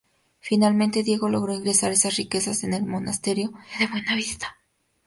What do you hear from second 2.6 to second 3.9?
en el monasterio de